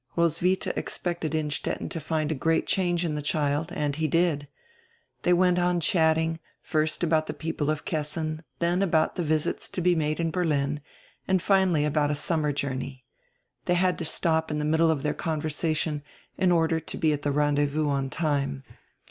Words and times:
Roswitha 0.17 0.75
expected 0.75 1.35
Inn 1.35 1.51
stetten 1.51 1.87
to 1.89 1.99
find 1.99 2.31
a 2.31 2.33
great 2.33 2.65
change 2.65 3.05
in 3.05 3.13
die 3.13 3.21
child, 3.21 3.71
and 3.71 3.97
he 3.97 4.07
did. 4.07 4.47
They 5.21 5.31
went 5.31 5.59
on 5.59 5.79
chatting, 5.79 6.39
first 6.63 7.03
about 7.03 7.27
the 7.27 7.35
people 7.35 7.69
of 7.69 7.85
Kessin, 7.85 8.41
then 8.57 8.81
about 8.81 9.15
die 9.15 9.21
visits 9.21 9.69
to 9.69 9.79
he 9.83 9.93
made 9.93 10.19
in 10.19 10.31
Berlin, 10.31 10.81
and 11.27 11.39
finally 11.39 11.83
ahout 11.85 12.09
a 12.09 12.15
summer 12.15 12.51
journey. 12.51 13.05
They 13.65 13.75
had 13.75 13.99
to 13.99 14.05
stop 14.05 14.49
in 14.49 14.57
die 14.57 14.65
middle 14.65 14.89
of 14.89 15.03
their 15.03 15.13
conversation 15.13 16.01
in 16.35 16.51
order 16.51 16.79
to 16.79 16.97
be 16.97 17.13
at 17.13 17.21
die 17.21 17.29
rendezvous 17.29 17.87
on 17.87 18.09
time. 18.09 18.63